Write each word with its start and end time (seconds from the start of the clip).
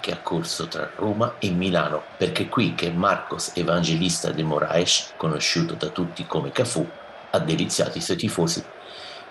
che 0.00 0.12
ha 0.12 0.18
corso 0.18 0.68
tra 0.68 0.90
Roma 0.96 1.36
e 1.38 1.50
Milano, 1.50 2.02
perché 2.16 2.48
qui 2.48 2.74
che 2.74 2.90
Marcos 2.90 3.52
Evangelista 3.54 4.30
de 4.30 4.42
Moraes, 4.42 5.14
conosciuto 5.16 5.74
da 5.74 5.88
tutti 5.88 6.26
come 6.26 6.52
Cafù, 6.52 6.86
ha 7.30 7.38
deliziato 7.38 7.96
i 7.96 8.00
suoi 8.00 8.16
tifosi. 8.16 8.64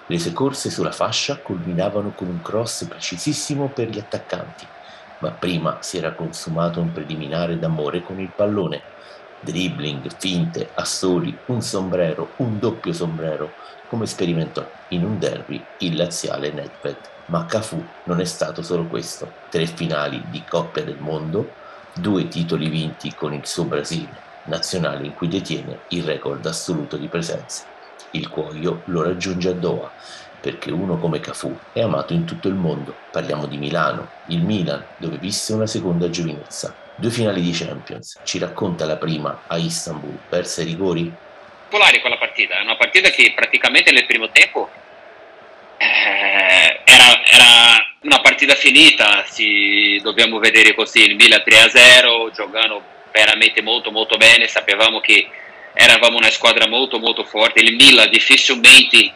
Le 0.08 0.20
sue 0.20 0.34
corse 0.34 0.70
sulla 0.70 0.92
fascia 0.92 1.38
culminavano 1.38 2.14
con 2.16 2.28
un 2.28 2.42
cross 2.42 2.86
precisissimo 2.86 3.68
per 3.68 3.90
gli 3.90 4.00
attaccanti, 4.00 4.66
ma 5.20 5.32
prima 5.32 5.78
si 5.82 5.98
era 5.98 6.14
consumato 6.14 6.82
un 6.82 6.92
preliminare 6.92 7.60
d'amore 7.60 8.02
con 8.02 8.20
il 8.20 8.32
pallone. 8.36 8.82
Dribbling, 9.42 10.14
finte, 10.18 10.70
assoli, 10.74 11.36
un 11.46 11.62
sombrero, 11.62 12.32
un 12.38 12.60
doppio 12.60 12.92
sombrero, 12.92 13.54
come 13.88 14.06
sperimentò 14.06 14.68
in 14.90 15.06
un 15.06 15.18
derby 15.18 15.64
il 15.80 15.96
laziale 15.96 16.52
Nedved. 16.52 16.98
Ma 17.28 17.46
Cafu 17.46 17.84
non 18.04 18.20
è 18.20 18.26
stato 18.26 18.62
solo 18.62 18.86
questo. 18.86 19.32
Tre 19.50 19.66
finali 19.66 20.22
di 20.30 20.44
Coppia 20.48 20.84
del 20.84 20.98
Mondo, 21.00 21.52
due 21.94 22.28
titoli 22.28 22.68
vinti 22.70 23.14
con 23.14 23.34
il 23.34 23.46
suo 23.46 23.64
Brasile, 23.64 24.28
nazionale 24.46 25.06
in 25.06 25.14
cui 25.14 25.28
detiene 25.28 25.80
il 25.90 26.04
record 26.04 26.46
assoluto 26.46 26.98
di 26.98 27.08
presenze. 27.08 27.64
Il 28.12 28.28
cuoio 28.30 28.82
lo 28.86 29.04
raggiunge 29.04 29.50
a 29.50 29.54
Doha, 29.54 29.92
perché 30.42 30.72
uno 30.72 30.98
come 30.98 31.20
Cafu 31.20 31.56
è 31.72 31.82
amato 31.82 32.14
in 32.14 32.26
tutto 32.26 32.48
il 32.48 32.56
mondo. 32.56 32.94
Parliamo 33.12 33.46
di 33.46 33.58
Milano, 33.58 34.10
il 34.28 34.44
Milan, 34.44 34.84
dove 34.98 35.18
visse 35.18 35.54
una 35.54 35.68
seconda 35.68 36.10
giovinezza. 36.10 36.88
Due 37.00 37.12
finali 37.12 37.40
di 37.40 37.52
Champions. 37.54 38.20
Ci 38.26 38.40
racconta 38.40 38.84
la 38.84 38.98
prima 38.98 39.44
a 39.48 39.56
Istanbul, 39.56 40.18
persa 40.28 40.60
ai 40.60 40.68
rigori? 40.68 41.10
Polare 41.70 42.02
quella 42.02 42.18
partita, 42.18 42.60
è 42.60 42.62
una 42.62 42.76
partita 42.76 43.10
che 43.10 43.32
praticamente 43.34 43.92
nel 43.92 44.06
primo 44.06 44.30
tempo 44.32 44.70
eh, 45.78 46.82
era, 46.84 47.24
era, 47.24 47.96
una 48.02 48.20
partita 48.20 48.54
finita, 48.54 49.24
si, 49.30 49.98
dobbiamo 50.04 50.40
vedere 50.40 50.74
così 50.74 51.04
il 51.04 51.16
Milan 51.16 51.42
3-0, 51.46 52.34
giocando 52.34 52.84
veramente 53.14 53.62
molto 53.62 53.92
molto 53.92 54.18
bene, 54.18 54.50
sapevamo 54.50 55.00
che 55.00 55.26
eravamo 55.72 56.18
una 56.18 56.30
squadra 56.30 56.68
molto 56.68 57.00
molto 57.00 57.24
forte, 57.24 57.62
il 57.62 57.76
Milan 57.76 58.10
difficilmente 58.10 59.10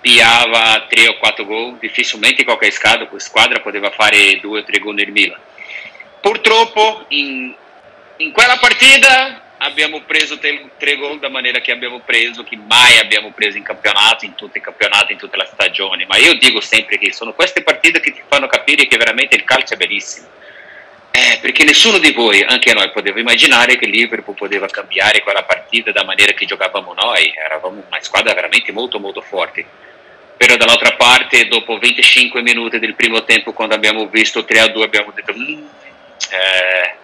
piava 0.00 0.86
3 0.88 1.06
o 1.06 1.18
4 1.18 1.44
gol, 1.44 1.78
difficilmente 1.78 2.42
qualche 2.42 2.72
squadra, 2.72 3.08
squadra 3.18 3.60
poteva 3.60 3.90
fare 3.90 4.40
2 4.40 4.58
o 4.58 4.64
3 4.64 4.78
gol 4.80 4.94
nel 4.94 5.12
Milan. 5.12 5.38
Purtroppo 6.20 7.04
in, 7.08 7.54
in 8.16 8.32
quella 8.32 8.56
partita 8.58 9.42
abbiamo 9.58 10.02
preso 10.02 10.38
tre, 10.38 10.96
gol 10.96 11.18
da 11.18 11.28
maniera 11.28 11.60
che 11.60 11.72
abbiamo 11.72 12.00
preso, 12.00 12.44
che 12.44 12.56
mai 12.56 12.98
abbiamo 12.98 13.32
preso 13.32 13.56
in 13.56 13.62
campionato, 13.62 14.24
in 14.24 14.34
tutti 14.34 14.58
i 14.58 14.60
campionati, 14.60 15.12
in 15.12 15.18
tutte 15.18 15.36
le 15.36 15.48
stagioni. 15.52 16.06
Ma 16.06 16.16
io 16.16 16.34
dico 16.34 16.60
sempre 16.60 16.98
che 16.98 17.12
sono 17.12 17.32
queste 17.32 17.62
partite 17.62 18.00
che 18.00 18.12
ti 18.12 18.22
fanno 18.26 18.46
capire 18.46 18.86
che 18.86 18.96
veramente 18.96 19.36
il 19.36 19.44
calcio 19.44 19.74
è 19.74 19.76
bellissimo. 19.76 20.28
Eh, 21.10 21.38
perché 21.40 21.64
nessuno 21.64 21.98
di 21.98 22.12
voi, 22.12 22.42
anche 22.42 22.72
noi, 22.74 22.90
poteva 22.90 23.18
immaginare 23.18 23.76
che 23.76 23.86
Liverpool 23.86 24.36
poteva 24.36 24.68
cambiare 24.68 25.22
quella 25.22 25.42
partita 25.42 25.90
da 25.90 26.04
maniera 26.04 26.32
che 26.32 26.46
giocavamo 26.46 26.94
noi. 26.94 27.32
Eravamo 27.34 27.84
una 27.86 28.00
squadra 28.00 28.34
veramente 28.34 28.70
molto 28.72 29.00
molto 29.00 29.20
forte. 29.20 29.64
Però 30.36 30.54
dall'altra 30.56 30.92
parte, 30.92 31.48
dopo 31.48 31.78
25 31.78 32.42
minuti 32.42 32.78
del 32.78 32.94
primo 32.94 33.24
tempo, 33.24 33.52
quando 33.52 33.74
abbiamo 33.74 34.06
visto 34.06 34.40
3-2, 34.40 34.82
abbiamo 34.82 35.12
detto... 35.12 35.34
Mm, 35.36 35.66
eh, 36.30 36.94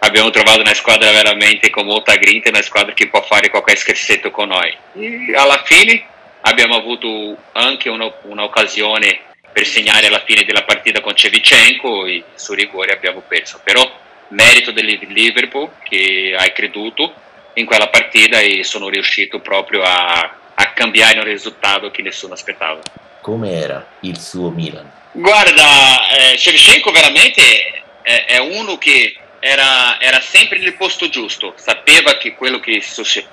abbiamo 0.00 0.30
trovato 0.30 0.60
una 0.60 0.74
squadra 0.74 1.10
veramente 1.10 1.70
con 1.70 1.86
molta 1.86 2.16
grinta, 2.16 2.48
una 2.48 2.62
squadra 2.62 2.92
che 2.94 3.08
può 3.08 3.22
fare 3.22 3.50
qualche 3.50 3.76
scherzetto 3.76 4.30
con 4.30 4.48
noi. 4.48 4.76
E 4.94 5.34
alla 5.34 5.62
fine 5.64 6.04
abbiamo 6.42 6.76
avuto 6.76 7.36
anche 7.52 7.88
un'occasione 7.88 9.20
per 9.52 9.66
segnare 9.66 10.06
alla 10.06 10.22
fine 10.24 10.44
della 10.44 10.62
partita 10.62 11.00
con 11.00 11.14
Cevicenko 11.14 12.06
e 12.06 12.24
su 12.34 12.54
rigore 12.54 12.92
abbiamo 12.92 13.22
perso. 13.26 13.60
Però 13.62 13.88
merito 14.28 14.70
del 14.70 14.86
Liverpool 14.86 15.70
che 15.82 16.34
hai 16.38 16.52
creduto 16.52 17.12
in 17.54 17.66
quella 17.66 17.88
partita 17.88 18.38
e 18.38 18.62
sono 18.64 18.88
riuscito 18.88 19.40
proprio 19.40 19.82
a, 19.82 20.36
a 20.54 20.72
cambiare 20.72 21.18
un 21.18 21.24
risultato 21.24 21.90
che 21.90 22.02
nessuno 22.02 22.34
aspettava. 22.34 22.80
Come 23.20 23.52
era 23.52 23.86
il 24.00 24.18
suo 24.18 24.50
Milan? 24.50 24.90
Guarda, 25.12 26.08
eh, 26.08 26.38
Shevchenko 26.38 26.92
veramente 26.92 27.79
è, 28.02 28.24
è 28.26 28.38
uno 28.38 28.78
che 28.78 29.16
era, 29.40 29.98
era, 30.00 30.20
sempre 30.20 30.58
nel 30.58 30.74
posto 30.74 31.08
giusto, 31.08 31.54
sapeva 31.56 32.16
che 32.18 32.34
quello 32.34 32.60
che 32.60 32.82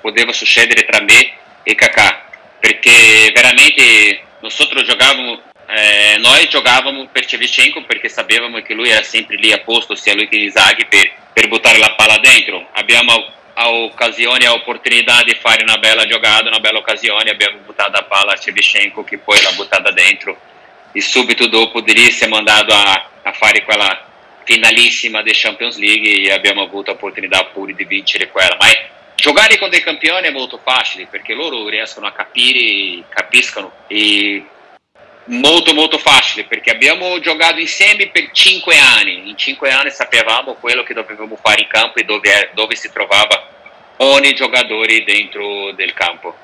poteva 0.00 0.32
succedere 0.32 0.84
tra 0.84 1.02
me 1.02 1.32
e 1.62 1.74
Kakà, 1.74 2.24
perché 2.58 3.30
veramente 3.32 4.22
nosotros 4.40 4.84
giocavamo, 4.86 5.42
eh, 5.68 6.16
noi 6.18 6.48
giocavamo 6.48 7.08
per 7.12 7.28
Shevchenko 7.28 7.84
perché 7.84 8.08
sapevamo 8.08 8.62
che 8.62 8.72
lui 8.72 8.88
era 8.88 9.02
sempre 9.02 9.36
lì 9.36 9.52
a 9.52 9.58
posto, 9.58 9.94
sia 9.94 10.14
lui 10.14 10.28
che 10.28 10.36
Isaghi, 10.36 10.86
per, 10.86 11.12
per 11.32 11.48
buttare 11.48 11.78
la 11.78 11.92
palla 11.92 12.18
dentro. 12.18 12.68
Abbiamo 12.72 13.36
a 13.52 13.70
occasione, 13.70 14.46
a 14.46 14.52
opportunità 14.52 15.22
di 15.24 15.34
fare 15.34 15.62
una 15.62 15.76
bella 15.76 16.06
giocata, 16.06 16.48
una 16.48 16.60
bella 16.60 16.78
occasione, 16.78 17.30
abbiamo 17.30 17.58
buttato 17.58 17.90
la 17.90 18.04
palla 18.04 18.32
a 18.32 18.36
Shevchenko 18.36 19.04
che 19.04 19.18
poi 19.18 19.42
l'ha 19.42 19.52
buttata 19.52 19.90
dentro. 19.90 20.40
E 20.92 21.02
subito 21.02 21.48
dopo 21.48 21.80
lì 21.80 22.10
siamo 22.10 22.36
andati 22.36 22.72
a, 22.72 23.10
a 23.22 23.32
fare 23.32 23.62
quella 23.62 24.07
finalissima 24.48 25.20
del 25.20 25.36
Champions 25.36 25.76
League 25.76 26.22
e 26.22 26.32
abbiamo 26.32 26.62
avuto 26.62 26.92
l'opportunità 26.92 27.44
pure 27.52 27.74
di 27.74 27.84
vincere 27.84 28.30
quella. 28.30 28.56
Ma 28.58 28.66
è, 28.66 28.88
giocare 29.14 29.58
con 29.58 29.68
dei 29.68 29.82
campioni 29.82 30.26
è 30.26 30.30
molto 30.30 30.58
facile 30.64 31.06
perché 31.06 31.34
loro 31.34 31.68
riescono 31.68 32.06
a 32.06 32.12
capire, 32.12 33.04
capiscono 33.10 33.70
e 33.86 34.42
molto 35.24 35.74
molto 35.74 35.98
facile 35.98 36.44
perché 36.44 36.70
abbiamo 36.70 37.20
giocato 37.20 37.60
insieme 37.60 38.08
per 38.08 38.30
cinque 38.32 38.78
anni. 38.78 39.28
In 39.28 39.36
cinque 39.36 39.70
anni 39.70 39.90
sapevamo 39.90 40.54
quello 40.54 40.82
che 40.82 40.94
dovevamo 40.94 41.36
fare 41.36 41.60
in 41.60 41.68
campo 41.68 41.98
e 41.98 42.04
dove, 42.04 42.50
dove 42.54 42.74
si 42.74 42.90
trovava 42.90 43.48
ogni 43.98 44.32
giocatore 44.32 45.04
dentro 45.04 45.72
del 45.72 45.92
campo. 45.92 46.34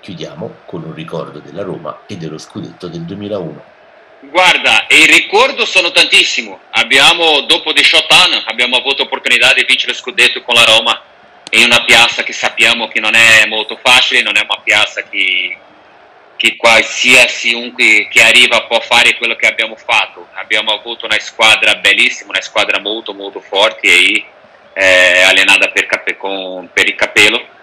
Chiudiamo 0.00 0.60
con 0.64 0.84
un 0.84 0.94
ricordo 0.94 1.38
della 1.38 1.62
Roma 1.62 2.04
e 2.06 2.16
dello 2.16 2.38
scudetto 2.38 2.88
del 2.88 3.02
2001. 3.02 3.76
Guarda, 4.20 4.86
il 4.90 5.06
ricordo 5.06 5.64
sono 5.64 5.92
tantissimo. 5.92 6.60
Abbiamo, 6.70 7.42
dopo 7.42 7.72
18 7.72 8.14
anni, 8.14 8.42
abbiamo 8.46 8.76
avuto 8.76 9.02
l'opportunità 9.02 9.52
di 9.54 9.64
vincere 9.64 9.92
lo 9.92 9.98
scudetto 9.98 10.42
con 10.42 10.56
la 10.56 10.64
Roma 10.64 11.02
in 11.50 11.64
una 11.64 11.84
piazza 11.84 12.24
che 12.24 12.32
sappiamo 12.32 12.88
che 12.88 12.98
non 12.98 13.14
è 13.14 13.46
molto 13.46 13.78
facile, 13.80 14.22
non 14.22 14.36
è 14.36 14.42
una 14.42 14.60
piazza 14.62 15.02
che, 15.02 15.56
che 16.36 16.56
qualsiasi 16.56 17.50
chiunque 17.50 18.08
che 18.10 18.22
arriva 18.22 18.64
può 18.64 18.80
fare 18.80 19.16
quello 19.16 19.36
che 19.36 19.46
abbiamo 19.46 19.76
fatto. 19.76 20.26
Abbiamo 20.34 20.72
avuto 20.72 21.06
una 21.06 21.18
squadra 21.20 21.76
bellissima, 21.76 22.30
una 22.30 22.40
squadra 22.40 22.80
molto 22.80 23.14
molto 23.14 23.40
forte 23.40 23.86
e 23.86 24.24
eh, 24.72 25.22
allenata 25.22 25.68
per, 25.68 26.16
con, 26.16 26.68
per 26.72 26.88
il 26.88 26.96
capello 26.96 27.56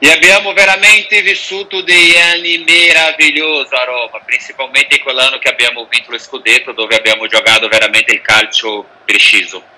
e 0.00 0.10
abbiamo 0.10 0.52
veramente 0.52 1.22
vissuto 1.22 1.82
degli 1.82 2.16
anni 2.16 2.58
meravigliosi 2.58 3.74
a 3.74 3.84
Roma, 3.84 4.20
principalmente 4.24 5.00
quell'anno 5.00 5.38
che 5.38 5.48
abbiamo 5.48 5.86
vinto 5.90 6.12
lo 6.12 6.18
scudetto 6.18 6.72
dove 6.72 6.94
abbiamo 6.94 7.26
giocato 7.26 7.66
veramente 7.68 8.12
il 8.12 8.22
calcio 8.22 8.86
preciso. 9.04 9.76